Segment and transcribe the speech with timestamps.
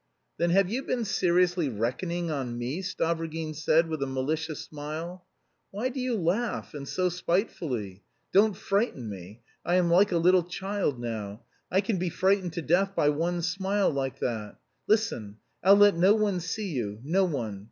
[0.39, 5.27] "Then have you been seriously reckoning on me?" Stavrogin said with a malicious smile.
[5.69, 8.01] "Why do you laugh, and so spitefully?
[8.33, 9.41] Don't frighten me.
[9.63, 11.43] I am like a little child now.
[11.69, 14.55] I can be frightened to death by one smile like that.
[14.87, 15.37] Listen.
[15.63, 17.59] I'll let no one see you, no one.